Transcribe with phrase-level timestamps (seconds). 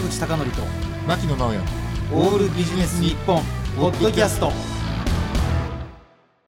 [0.00, 0.62] 坂口孝則と
[1.06, 1.58] 牧野直哉。
[2.12, 3.42] オールビジネス日本
[3.76, 4.50] ポッドキャスト。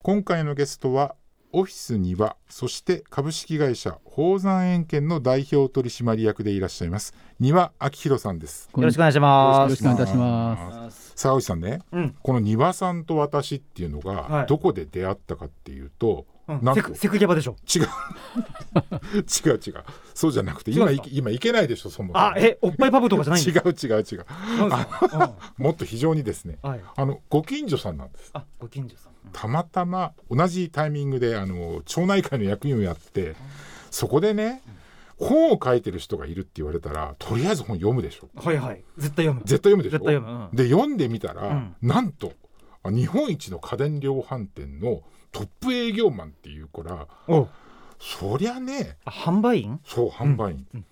[0.03, 1.17] 今回のゲストは
[1.53, 8.71] オフィスにはそして株式会社宝山園券の代表取締役でいらっしゃいます庭明宏さんです。
[8.75, 9.61] よろしくお願いします。
[9.61, 11.13] よろしくお願いいたします。
[11.15, 12.17] さあさんね、うん。
[12.23, 14.47] この庭さんと私っていうのがはい。
[14.47, 16.61] どこで出会ったかっていうと、うんなん。
[16.61, 17.57] とセクセクギャバでしょ。
[17.75, 17.83] 違う。
[19.49, 19.85] 違う違う。
[20.15, 22.19] そうじゃなくて今今いけないでしょそもそも。
[22.19, 24.27] あ、え、おっぱいパブとかじゃないん違う違う違う。
[25.59, 26.81] もっと非常にですねうんはい。
[26.97, 28.31] あのご近所さんなんです。
[28.35, 29.13] あ、ご近所さん。
[29.33, 33.35] たまたま同じタイミングであの町内会の役員をやって
[33.91, 34.63] そこでね
[35.17, 38.29] 本を書いてる人がいるって言われたらとりあえず本読むでしょ。
[38.35, 38.83] はいはい。
[38.99, 39.41] 絶対読む。
[39.47, 39.99] 絶対読むでしょ。
[39.99, 40.49] 絶対読む。
[40.51, 40.57] うん。
[40.57, 41.77] で読んでみたら、うん。
[41.83, 42.33] なんと
[42.83, 47.49] あ日本一の家電量販店のトップ営業マンっていうからお、
[47.99, 49.81] そりゃねあ販売員？
[49.85, 50.85] そう販売員、うん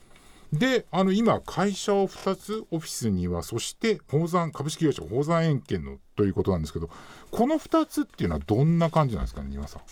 [0.52, 6.90] であの今会社を2つオフィスにはそして宝山株式会社宝山園券のということなんですけど
[7.30, 9.82] この2つっていうのはどんな感じなんですかね庭さん。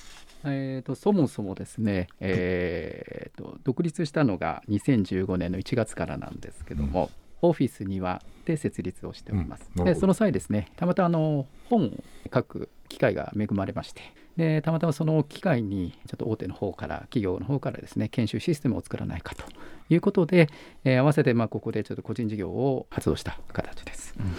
[0.45, 7.11] えー、とそもそもですね、えー、と独立したのが2015年の1月からなんですけども、
[7.43, 9.71] オフィスにはで設立をしております。
[9.77, 11.91] うんでその際ですねたまたまあの本を
[12.33, 14.01] 書く機会が恵まれまして
[14.39, 19.45] でたまたまその機会にちょっと大手の方から企業の方からですね研修システムを作らないかと
[19.91, 20.49] いうことで、
[20.85, 24.15] えー合わせてまあここでちょっと個人事業を発動した形です。
[24.19, 24.37] うん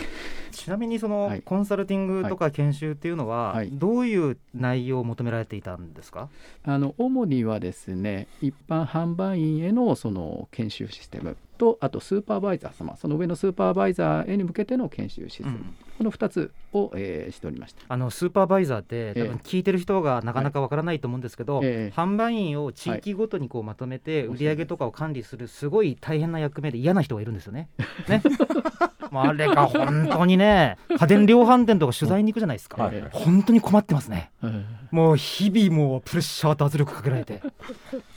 [0.59, 1.41] ちなみにその、はい。
[1.41, 3.69] コンサルティングとか研修っていうのは、はい。
[3.71, 6.29] どういう内容を求められていたんですか？
[6.63, 17.81] あの主にはですね一般販売員へのその研修システムとあとスーパーバイザー様その上のスーパーバイザーへに向けての研修システム、うんこの2つを、えーしておりました。
[17.89, 19.23] あのスーパーバイザーって多え。
[19.25, 21.93] え分聞いてる人がなかなかわからないと思うんですけど、ええ。
[21.93, 27.67] 販売員を地域ごとにこうまとめて売り上げとかを管理するすごい大変な役目で嫌な人がいるんですよね。
[28.07, 28.21] ね
[29.11, 33.01] あれが本当にね家電量販店とか取材に行くじゃないですか、はい。
[33.01, 34.31] はい本当に困ってますね。
[34.43, 37.41] うんもう日々もうプレッシャーと圧力かけられて。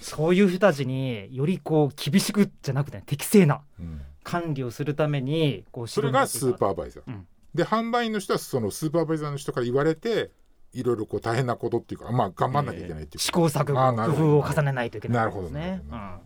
[0.01, 4.01] そういう人たちによりこう厳しくじゃなくて適正なうん。
[4.25, 7.27] 管理をするためにこうそれがスーパーバイザー、うん。
[7.55, 10.31] で販売員の人はそのスーパーバイザーの人から言われて
[10.73, 14.25] いろいろこう大変なことっていうかまあ頑張んなきゃいけないっていう、試行錯あーなるほど。
[14.37, 15.91] 誤工夫を重ねないといけないですなるねほ。
[15.91, 15.97] ど。
[15.97, 16.21] な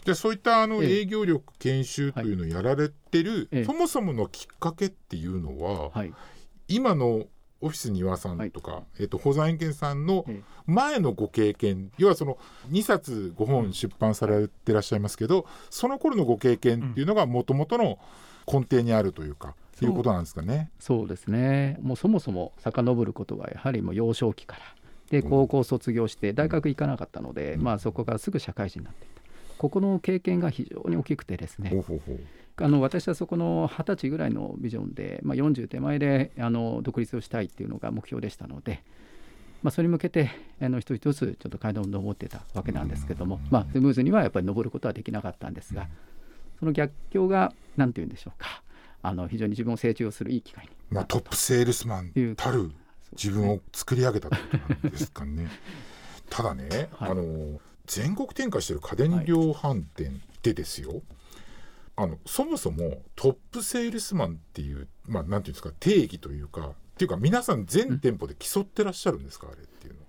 [0.00, 1.00] るでそういったあのええ。
[1.00, 3.64] 営業力研修というのをやられてる、ええ。
[3.64, 6.12] そもそものきっかけっていうのは、はい。
[6.68, 7.26] 今の
[7.62, 10.42] オフィス庭さんとか、えっと宝山園券さんのええ。
[10.66, 12.38] 前のご経験要はその
[12.70, 17.98] 2冊5本出版されてらっしゃいますけどその頃のご経験っていうのがもともとの
[18.46, 20.70] 根底にあるというか、いうことなんですかね。
[20.78, 21.78] そうですね。
[21.82, 24.62] もうそもそも遡ることはやはりもう幼少期から。
[25.10, 29.19] で高校卒業して大学行かなかったので、まあ、そこからすぐ社会人になっていった
[29.60, 31.84] ここの経験が非常に大きくてですね
[32.56, 38.82] あの私はそこの二十歳ぐらいのビジョンで、まあ、40手前であの独立をしたいっていうのが目標でしたので、
[39.62, 40.30] まあ、それに向けて
[40.62, 45.88] あの一つ一つちょっと階段を登ってたわけなんですけども、まあ、スムーズにはやっぱり登ることはできなかったんですが
[46.58, 48.62] その逆境が何て言うんでしょうか。
[49.02, 50.70] あの非常に自分を成長するいい機会に。
[50.90, 52.70] まあ、トップセールスマンたる
[53.12, 55.48] 自分を作り上げたことなんですかね。
[56.30, 57.10] ただね、はい。
[57.10, 57.60] あの
[57.90, 61.02] 全国展開してる家電量販店でですよ、
[61.96, 70.06] あのそもそもトップセールスマンっていう、まあ、なんていうんですか定義というかっていうか皆さん全店舗で競ってらっしゃるんですか、あれっていうのは。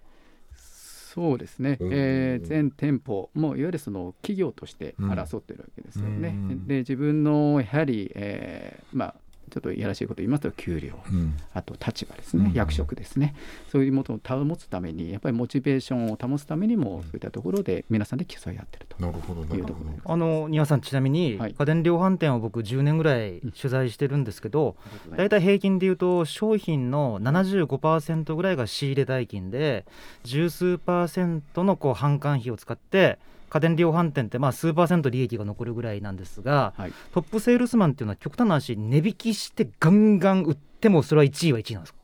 [0.56, 1.92] そうですね、うん。
[1.92, 6.30] えー全店舗もいわゆるその企業として争ってるわけですよね。
[6.30, 6.68] うん。
[6.68, 9.16] で自分のやはり、えーまあ
[9.52, 10.94] ちょっといやらしいこと言いますと給料。
[11.12, 11.36] うん。
[11.54, 12.54] あと立場ですね、うん。
[12.54, 13.36] 役職ですね。
[13.70, 18.96] そういうものを保つためにやっぱりモチベーションを保つためにもそういったところで皆さんで競い合ってると。
[19.00, 19.60] なるほどなるほど。
[19.60, 20.14] いうところ。
[20.14, 21.54] あの庭さんちなみに、はい。
[21.54, 24.76] 家電量販店を僕10年ぐらい取材してるんですけど、
[25.18, 29.86] 大体平均でいうと商品の75%ぐらいが仕入れ代金で
[30.24, 33.20] 十数パーセントのこう販管費を使って
[33.52, 42.00] 家電量販店ってまあ数パーセント利益が残るぐらいなんですがはい、トップセールスマンっていうのは極端な話値引きしてガンガン売ってもそれは1位は1位なんですか？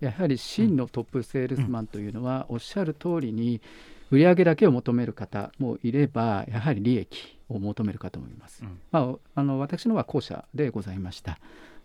[0.00, 3.62] やはり真のトップセールスマンというのは、おっしゃる通りに
[4.10, 8.62] 売上だけを求める方もいればやはり利益を求める方もいます。
[8.62, 9.00] うんま
[9.34, 11.38] あ、あの私のは後者でございました。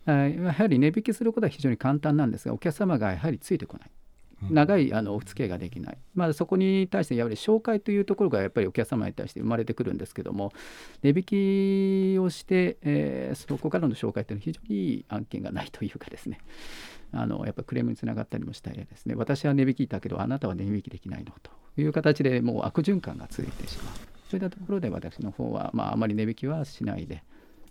[0.04, 3.90] あやはり値引きすることは非常に簡単なんですがお客様がやはりついてこない。
[4.48, 10.52] 長いあのお付き合いができない、まあ、そこに対してやはり紹介というところがやっぱりお客様に対して生まれてくるんですけども
[11.02, 16.38] 値引きをして、えーそこからの紹介というのは非常にいい案件がないというかですね。
[17.12, 19.14] あのやっぱクレームにつながったりもしたりですね。
[19.14, 21.50] 私は値引きだけどあなたは値引きできないのと
[21.80, 23.94] いう形でもう悪循環が続いてしまう。
[24.30, 27.24] そういったところで私の方は、まあ、あまり値引きはしないで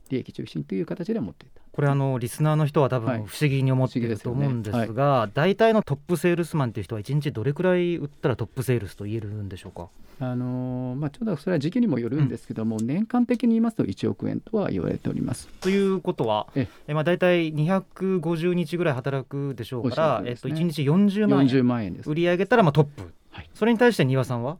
[0.09, 1.61] 利益中心という形で持っていた。
[1.71, 3.17] これあのリスナーの人は多はい。
[3.19, 9.88] 分不思議に思っていると思うんですが、大体のトップセールスマンっていう人は1日どれくらい売ったらトップセールスと言えるんでしょうか？
[10.21, 15.47] あのーまあ、ちょっとそれは時期にもよるんですけども、年間的に言いますと1億円とは言われております。
[15.61, 16.94] ということはええ。
[16.94, 21.47] まあ、大体250日ぐらい働くでしょうからおっしゃる通りえっと、ですね1日40万円。
[21.47, 22.09] 40万円です。
[22.09, 22.15] 売。
[22.15, 23.50] り上げたらまあトップ、はい。
[23.53, 24.57] それに対して庭さんは？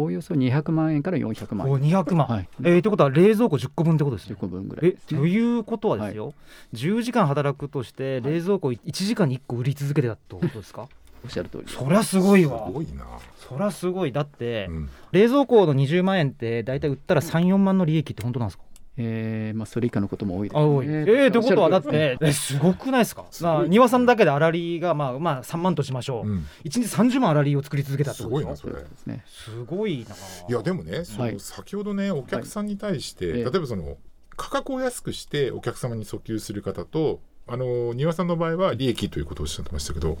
[0.00, 1.84] おおよそ200万円から400万お円。
[1.84, 2.48] 200万、はい。
[2.62, 4.88] えー、ということは冷蔵庫10個分ってことです10ね個分ぐらい。
[4.88, 5.18] えですね。
[5.20, 6.34] ということはですよ、
[6.74, 10.88] 10時間働くとして冷蔵庫1時間に1個売り続けてたってことですか？
[11.22, 11.76] おっしゃる通りです。
[11.76, 13.04] そりゃすごいすわごいな、
[13.36, 14.12] そりゃすごい。
[14.12, 14.88] だって、うん。
[15.12, 18.64] 冷蔵庫の20万円って大体売ったら34万の利益って本当なんですか？
[19.02, 20.62] えーまあ、それ以下のことも多いですね。
[20.62, 20.86] あ多い。
[20.86, 23.24] えー、ということはだってえすごくないですか？
[23.30, 26.46] すまあ庭さんだけで粗利がまあまあ3万としましょう、うん。
[26.64, 28.38] 1日30万粗利を作り続けたってこと。
[28.38, 29.24] ですごいな通りですね。
[29.26, 30.14] すごいな。
[30.48, 31.40] いやでもね、そのはい。
[31.40, 33.96] 先ほどねお客さんに対して、ええ例えばその
[34.36, 40.16] 価格を安くしてお客様に訴求する方とあの庭さんの場合は利益ということをおっしゃってましたけど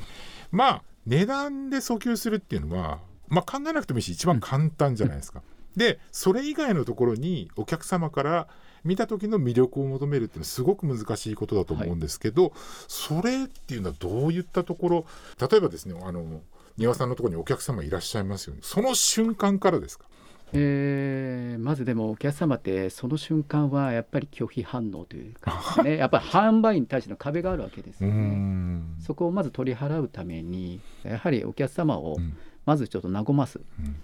[0.50, 2.98] まあ値段で訴求するっていうのは、
[3.28, 5.42] まあ、考えなくてもいいし一番簡単じゃないですか。
[5.76, 8.48] でそれ以外のところにお客様から
[8.84, 12.52] 見た時の魅力を求めるっていうのはすごく難しいことだと思うんですけど、
[12.88, 15.06] それっていうのはどういったところ
[15.50, 16.40] 例えばですねあの
[16.76, 18.60] 庭さんのところにお客様いらっしゃいますよね。
[18.62, 20.06] その瞬間からですか？
[20.52, 28.82] えーまずでもお客様ってその瞬間はやっぱり拒否反応というか、ね、 やっぱり販売に対しての壁があるわけですよね。
[29.00, 32.36] そこをまず取り払うためにやはりお客様をうん。
[32.66, 33.96] まずちょっと和ます、うん。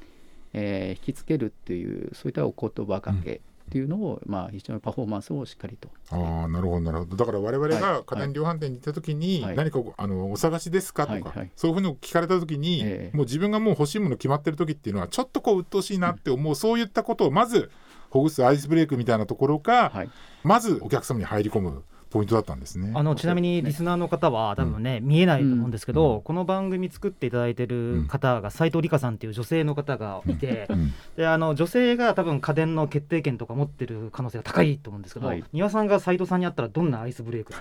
[0.55, 5.89] えー引きつけるっていうそういったお言葉かけっていうのを、まあ、非常にパフォーマンスをしっかりと。
[6.11, 7.17] ああなるほどなるほど。
[7.17, 9.57] だから我々がはい家電量販店に行った時にはい。
[9.57, 11.51] 何かおあのお探しですかとか、はいはい。
[11.57, 13.17] そういうふうに聞かれた時に、ええ。
[13.17, 17.71] もう自分がもう欲しいもの決まってる時っていうのはちょっとこう鬱陶しいなって思う、そういったことをまず
[18.11, 20.11] ほぐすアイスブレイクみたいなところが、はい。
[20.45, 22.93] まずお客様に入り込むポイントだったんですね。
[22.95, 26.23] あのちなみにリスナーの方は多分ね、見えないと思うんですけど、うん。
[26.23, 30.93] この番組作っていただいてる方が斉藤理香さんっていう女性の方がいて、うん。
[31.17, 35.45] であの女性が多分家電の決定権とか持ってる可能性が高いと思うんですけど、はい。
[35.53, 37.53] 庭さんが斉藤さんに会ったらどんなアイスブレイク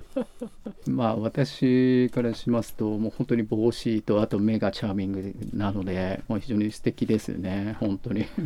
[0.86, 8.26] まあ私からしますともう本当に帽子とあと目がチャーミングなのでもう非常に素敵ですね本当に。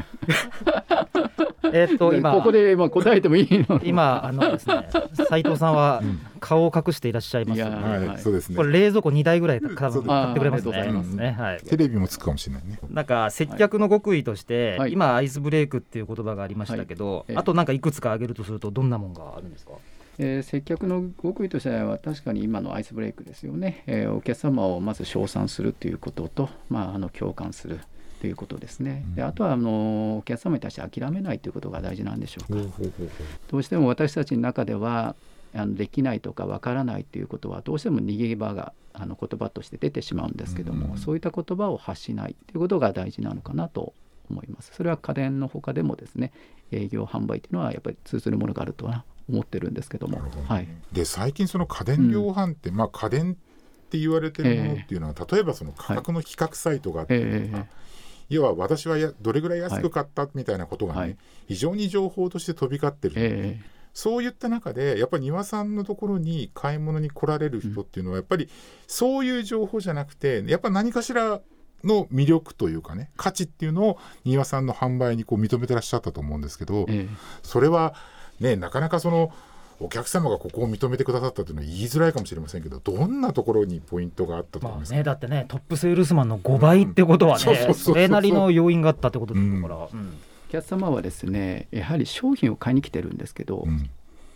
[1.73, 2.33] えっと今。
[2.33, 6.21] ここでまあ答えてもいいの今あのですね斉藤さんはうん。
[6.39, 8.19] 顔を隠していらっしゃいますはい、はい。
[8.19, 8.57] そうですね。
[8.57, 11.25] これ冷蔵庫2台ぐらい買ってくれますあーありがとうございますね。
[11.31, 11.59] ねはい。
[11.63, 12.79] テレビもつくかもしれないね。
[12.91, 14.93] なんか接客の極意として、はい。
[14.93, 19.73] 今アイスブレイクっていう言葉がありましたけど、あとなんかいくつか挙げるとするとどんなもんがあるんですか？
[20.19, 27.81] えー接客の極意としては確かに今のアイスブレイクですよね、えーお客様をまず称賛するということと、まあ、あの共感する
[28.21, 35.15] ということですね、であとはあのお客様に対して諦めないということが大事なんでしょうか、ほうほうほうほどうしても私たちの中では
[35.55, 43.93] あのできないとかわからないということはどうしても逃げ場があの言葉として出てしまうんですけども、うんそういった言葉を発しないということが大事なのかなと
[44.31, 44.73] 思います。
[44.75, 46.33] それは家電の他でもですね
[46.73, 50.19] 営業販売というのはやっぱり通ずるものがあるとは思ってるんですけども。
[50.19, 50.25] ど。
[50.25, 50.69] ねはい。
[50.93, 57.87] で最近その家電量販店、まあ家電って言われてるものっていうのは、例えばその価格の比較サイトがあったりとか、ええ
[58.29, 61.17] 要は私はやどれぐらい安く買ったみたいなことがね、はい。
[61.49, 63.61] 非常に情報として飛び交ってる、え
[63.97, 68.51] そういった中でやっぱり庭さんのところに買い物に来られる人っていうのはやっぱり
[68.87, 71.41] そういう情報じゃなくてやっぱ何かしら
[71.83, 77.17] の魅力というかね価値っていうのを庭さんの販売にこう認めてらっしゃったと思うんですけど、ええ。
[77.43, 77.95] それは
[78.39, 79.33] ねなかなかその
[79.79, 90.19] お客様がここを認めてくださったというのは言いづらいかもしれませんけどどんなところにポイントがあったと思いまあますか、ねだってねトップセールスマンの5倍ってことはねそれなりの要因があったってことですから、うん。
[90.49, 93.91] お客様はですねやはり商品を買いに来てるんですけど、うん。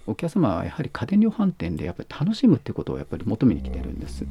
[0.07, 4.25] お客様はやはり家電量販店でやっぱり楽しむってことをやっぱり求めに来てるんです。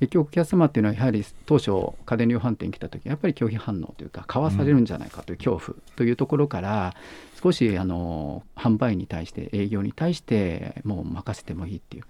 [0.00, 1.70] 結局お客様っていうのはやはり当初
[2.06, 6.94] 家電量販店に来た時やっぱり拒否反応というか買わされるんじゃないかという恐怖というところから
[7.42, 12.04] 少しあの販売に対して営業に対してもう任せてもいいっていう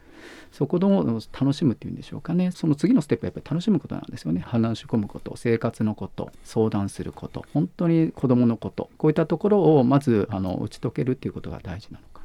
[0.52, 2.50] そこの楽しむっていうんでしょうかね。
[2.50, 4.40] その次のステップはやっぱり楽しむことなんですよね。
[4.40, 12.17] 話し込むこと生活のこと相談すること本当に子どものことこういったところをまずあの打ち解けるっていうことが大事なのか。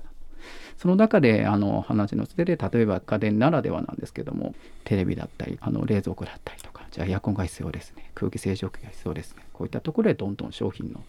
[0.78, 4.54] その中であの話のつてで例えば家電ならではなんですけども
[4.84, 11.04] テレビだったりあの冷蔵庫だったりとかじゃあエアコンが必要ですね空気清浄機が必要ですねこういったところでどんどん商品の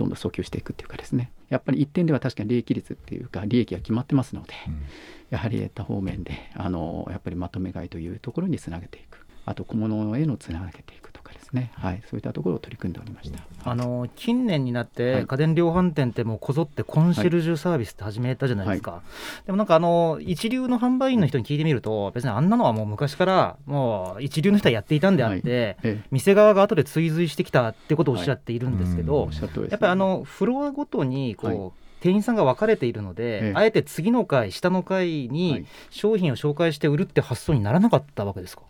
[0.00, 1.30] どんどん訴求していくっていうかですね。
[1.50, 4.82] やっぱり一点では確かに利益率っていうか利益が決まってますので、うん。
[5.28, 9.26] やはり他方面であのやっぱりまとめ買いというところにつなげていく。
[9.44, 11.09] あと小物へのつなげていく。
[11.09, 13.38] とかかですね、はい、そういったところを取り組んでおりました。
[13.62, 19.02] あの近年になって、家電量販店ってもうこぞってコンシェルジュサービスって始めたじゃないですか、は
[19.44, 29.28] い、でもなんかあの一流の販売員の人に聞いてみると別にあんなのはもう昔からもう一流の人はやっていたんであって、はい、店側が後で追随してきたってことをおっしゃっているんですけど、
[29.70, 38.62] やっぱりあのフロアごとにこう、店員さんが分かれているので、ええ、あえて次の回下の回に商品を紹介して売るって発想にならなかったわけですか、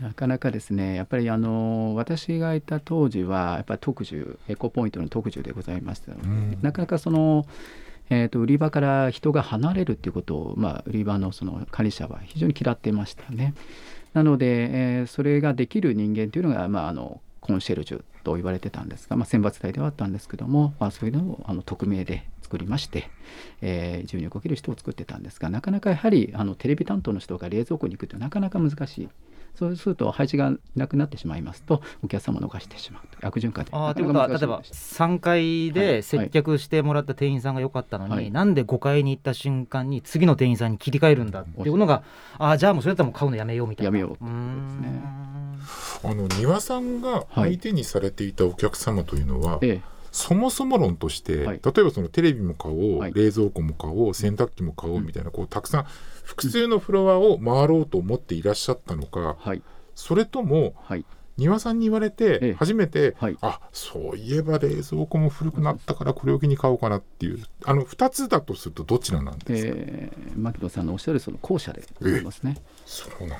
[0.00, 7.46] なかなかですねやっぱりあの私がいた当時はやっぱり特需エコポイントの特需でございましたので、うん、なかなかその、
[8.08, 13.54] えーと、売り場から人が離れるっていうことを、まあ、売り場のその管理者は非常に嫌っていましたね。
[14.14, 14.46] なので、
[15.00, 23.08] えー、それができる人間というのが、まあ、あのコンシェルジュと言われてたんですが、まあ、選抜隊ではあったんですけども、まあ、そういうのをあの匿名で作りまして、
[23.60, 29.08] えー、自由に動ける人を作ってたんですがなかなかやはりあのテレビ担当の人が冷蔵庫に行くとなかなか難しい。
[29.54, 33.70] そうすると配置がなくなってしまいますとお客様を逃してしまうと悪循環で。
[33.74, 42.02] あということは例えば3階で接客してもらった店員さんが良かったのに、はい、なんで5階に行った瞬間に次の店員さんに切り替えるんだっていうのが
[42.38, 43.86] あじゃあもうそれだったらもう買うのやめようみたいな。
[43.86, 44.18] やめようって。
[44.20, 44.32] ことで
[44.68, 45.30] すね。
[46.02, 55.86] あの庭さんが相手にされていたお客様というのは、はいええ、そもそも論として、はい、例えばそのテレビも買おう、はい、冷蔵庫も買おう洗濯機も買おうみたいな、こうたくさん
[56.24, 59.36] 複数のフロアを回ろうと思っていらっしゃったのか、
[59.94, 60.74] それとも、
[61.36, 72.56] 庭さんに言われて初めて、はい、あそういえば冷蔵庫も古くなったからこれを機に買おうかなっていうあの2つだとするとどちらなんですか、えー、牧野さんのおっしゃるその後者でございますね。
[72.84, 73.36] そうなんだ。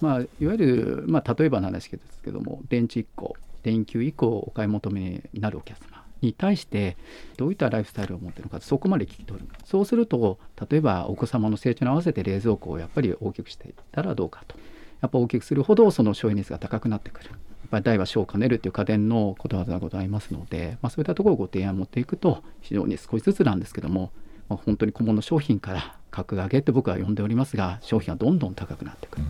[0.00, 6.96] まあ、いわゆる、まあ、例えばの話ですけども電池1個電球1個お買い求めになるお客様に対して
[7.36, 10.38] どういったライフスタイルを持ってるのかそこまで聞き取るそうすると
[10.70, 14.56] 例えばお子様の成長に合わせて冷蔵庫をやっぱり大きくしていったらどうかと。
[15.00, 17.30] やっぱ大きくするほどその消費熱が高くなってくる。
[17.30, 17.36] やっ
[17.70, 24.10] ぱり大は小を兼ねるという家電のことわざがございますので、まあ、そういったところをご提案持っていくと非常に少しずつなんですけども、
[24.48, 29.24] まあ、本当に小物商品から格上げって僕は呼んでおりますが商品はどんどん高くなってくる。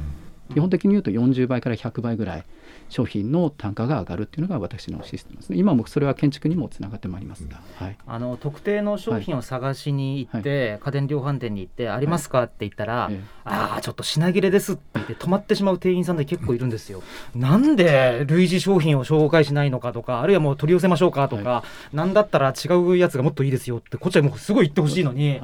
[0.53, 2.45] 基本的に言うと40倍から100倍ぐらい
[2.89, 5.59] 商品の単価が上がるっていうのが私のシステムですね。
[5.59, 17.03] 今もそれは建築にもつながってまいりますが、はい、あの特定の商品を探しに行って、はい、家電量販店に行って「ありますか?」って言ったら「はい、ああちょっと品切れです」って言って止まってしまう店員さんで結構いるんですよ。
[17.35, 25.41] なんで類似商品を紹介しないのかとかあるいはもう取り寄せましょうかとか、はい、なんだったら違うやつがもっといいですよってこっちはもうすごい言ってほしいのに、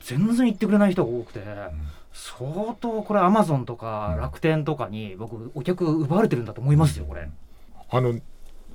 [0.00, 1.40] 全然言ってくれない人が多くて。
[2.18, 7.28] 相当これアマゾンとか楽天とかに僕お客奪われてるんだと思いますよこれ。
[7.90, 8.18] あの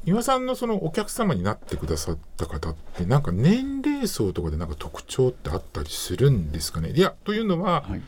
[0.05, 6.91] 岩さんのそのお客様になってくださった方ってなんか年齢層とかでなんか特徴ってあったりするんですかね？
[6.91, 8.01] いやというのは、はい、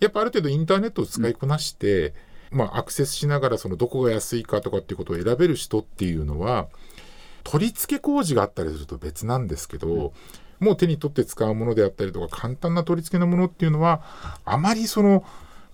[0.00, 2.14] やっぱある程度インターネットを使いこなして、
[2.50, 6.66] うん、まあ、アクセスしながらそのどこが安いかとかっていうことを選べる人っていうのは
[7.44, 10.10] 取り付け工事があったりすると別なんですけど、うん
[10.62, 14.02] もう手に取って使うものであったりとか簡単な取り付けのものっていうのは
[14.44, 15.24] あまりその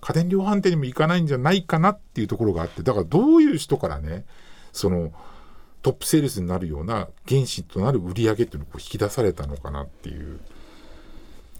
[0.01, 4.25] 家電量販店にも行かないんじゃないかなっていうところがあってだからどういう人からね
[4.71, 5.13] その
[5.81, 10.39] トップセールスになるような原資となる売り上げっていうのを引き出されたのかなっていう。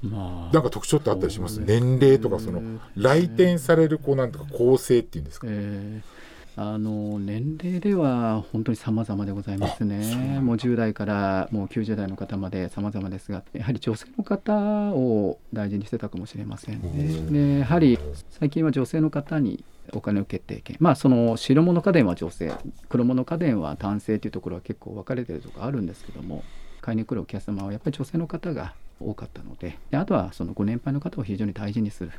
[0.02, 6.19] まあ、なんか特徴ってあったりします、年齢とかその来店されるこうなんとか構成っていうんですか、えー
[6.62, 10.42] あの年齢では本当に様々でございますね。
[10.42, 17.54] もう10代からもう90代の方まで様々ですが、やはり女性の方を大事にしてたかもしれませんね。
[17.54, 17.98] でやはり
[18.30, 19.64] 最近は女性の方に
[19.94, 22.52] お金を決定権まあその白物家電は女性
[22.90, 26.44] 黒物家電は男性というところは結構分かれてるところあるんですけども
[26.82, 32.12] 買いに来るお客様はやっぱり女性の方が多かったのでであとはそのご年配の方を非常に大事にする。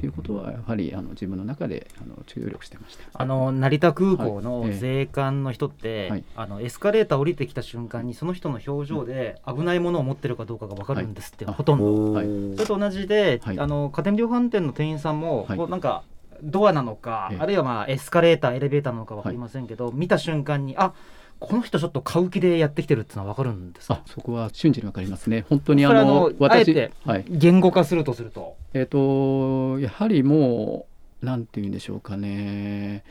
[0.00, 3.04] ということはやはりあの自分の中であの注力してました。
[3.12, 12.26] あの成田空港の税関の人って、はい、あのエスカレーター降りてきた瞬間にその人の表情で危ないものを持ってるかどうかが分かるんですって、はい、ほとんど、はい、
[12.56, 16.04] それと同じで、あの家電量販店の店員さんも、こうなんか
[16.42, 20.92] ドアなのか、あるいはまあエスカレーターエレベーターなのか分かりませんけど、見た瞬間にあ
[21.42, 24.02] この人ちょっと買う気でやってきてるっていうのは分かるんですか？
[24.06, 25.44] そこは瞬時に分かりますね。
[25.48, 28.56] 本当にあの私はい、言語化するとすると？
[28.74, 30.86] えっ、ー、とやはりも
[31.22, 33.04] うなんて言うんでしょうかね。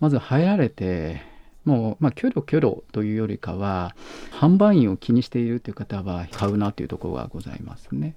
[0.00, 1.22] まず入られて
[1.64, 3.94] もう、まあ、キョロキョロというよりかは
[4.32, 8.14] 販売員を気にしているという方は買うなというところがございますね。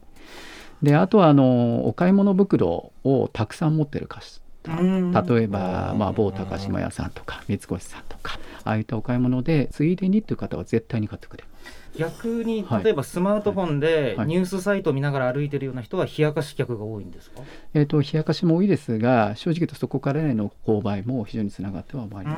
[0.82, 4.08] であとはあのお買い物袋をたくさん持ってる
[4.68, 11.44] と例えば、まあ、某高島屋さんとか三越さんとかああいったお買い物でついでにという方は絶対に買ってくれ
[11.98, 12.84] 逆にはい。
[12.84, 14.28] 例えばスマートフォンではい。
[14.28, 17.42] ニュースサイトを見ながら歩いてるような人は冷やかし客が多いんですか、
[17.74, 22.38] えー、と冷やかしも多いですが正直言うとそこからへの購買も非常につながってはまいりま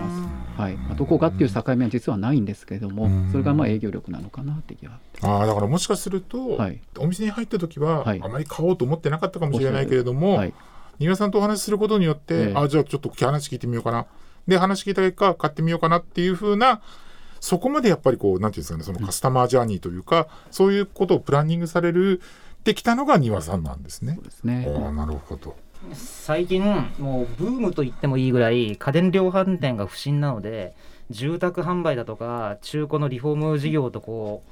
[0.55, 0.59] す。
[0.61, 0.75] はい。
[0.75, 3.31] まあ、どこかっていう境目は実はないんですけれどもうん。
[3.31, 4.99] それがまあ営業力なのかなって気は。
[5.21, 6.79] ああだからもしかすると、はい。
[6.97, 8.21] お店に入った時は、はい。
[8.23, 10.53] あまり買おうと思ってなかったかもしれないけれども、はい
[10.99, 14.05] 丹羽さんとお話しすることによって、ええあじゃあちょっと話聞いてみようかな
[14.47, 16.81] で話聞いた結果買ってみようかなっていう風な
[17.39, 22.21] そこまでやっぱりこうなんていうんですかねそのカスタマージャーニーというか、そういうことをプランニングされる
[22.59, 24.23] ってきたのが丹羽さんなんですねそう。
[24.23, 24.67] ですね。
[24.67, 25.55] ああなるほど。
[25.93, 26.61] 最近
[26.99, 30.75] もうブームと言ってもいいぐらい家電量販店が不振なので
[31.09, 34.51] 住宅販売だとか中古のリフォーム事業とこう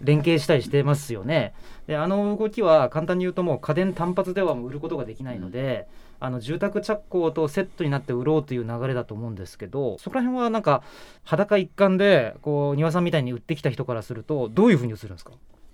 [0.00, 1.52] 連携したりしてますよね。
[1.86, 5.88] であの動きは簡単に言うともう家電単発ではもう売ることができないので、
[6.20, 10.82] あの住宅着工とセットになって売ろうという流れだと思うんですけどそこら辺はなんか
[11.24, 15.32] 裸一貫でこう庭さんみたいに売ってきた人からするとどういうふうに映るんですか？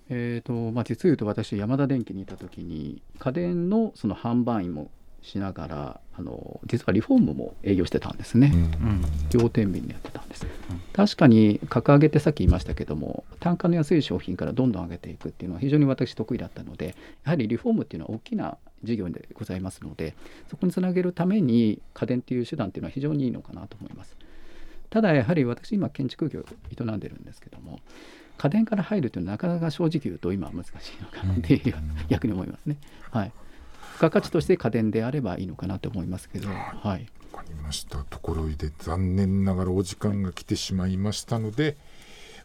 [0.08, 4.88] えーとまあ、実を言うと私ヤマダ電機にいた時に家電のその販売員も
[5.26, 8.52] しながらあの実はリフォームも営業してたんですね。
[8.54, 9.02] うん。
[9.32, 10.46] 両天秤でやってたんです、
[10.92, 20.14] 確かに格上げってさっき言いましたけども単価の安い商品からどんどん上げていくっていうのは非常に私得意だったのでやはりリフォームっていうのは大きな事業でございますので
[20.48, 24.16] そこにつなげるために家電っていう手段っていうのは非常にいいのかなと思います。
[24.90, 27.80] ただやはり私今建築業を営んでるんですけども
[28.38, 31.74] 家電から入るというのはなかなか正直言うと今は難しいのかなっていう
[32.08, 32.76] 逆に思いますね。
[33.10, 33.32] はい
[33.96, 36.54] 付加価値として家電であればいいのかなと思いますけどは
[36.96, 37.08] い。
[37.32, 38.04] わかりました。
[38.04, 41.76] ところで残念ながらお時間が来てしまいましたので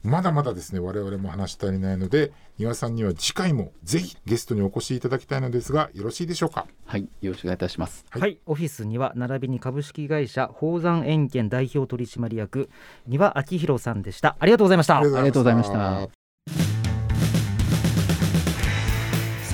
[0.03, 6.65] まだまだですね我々も話し足りないので丹羽さんには次回もぜひゲストにお越しいただきたいのですがよろしいでしょうか？
[6.86, 8.05] はいよろしくお願いいたします。
[8.10, 8.22] はい。
[8.22, 12.70] はい、オフィスには並びに株式会社宝山円券代表取締役
[13.08, 14.38] 丹羽明宏さんでした。
[14.39, 14.98] ありがとうございました。
[14.98, 16.21] ありがとうございました